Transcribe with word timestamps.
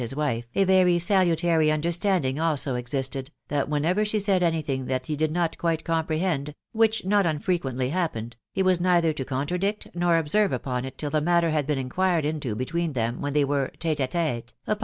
125 0.01 0.17
wife,» 0.17 0.67
very 0.67 0.97
salutary 0.97 1.71
understanding 1.71 2.39
also 2.39 2.73
existed, 2.73 3.29
that 3.49 3.69
whenever 3.69 4.03
she 4.03 4.17
said 4.17 4.41
any 4.41 4.59
thing 4.59 4.87
thai 4.87 4.97
be 5.05 5.15
did 5.15 5.31
bo* 5.31 5.47
quite 5.59 5.83
comprehend, 5.85 6.55
which 6.71 7.05
not 7.05 7.23
unrrequeatly 7.23 7.91
happened, 7.91 8.35
he 8.51 8.63
was 8.63 8.79
neither 8.81 9.13
to 9.13 9.23
contradict 9.23 9.87
nor 9.93 10.17
observe 10.17 10.51
upon 10.51 10.85
it 10.85 10.97
tttt 10.97 11.11
the 11.11 11.21
matter 11.21 11.51
had 11.51 11.67
been 11.67 11.77
inquired 11.77 12.25
into 12.25 12.55
between 12.55 12.93
them 12.93 13.21
when 13.21 13.33
they 13.33 13.45
were 13.45 13.69
teto~d 13.77 14.07
t4ttt> 14.09 14.53
upon 14.65 14.79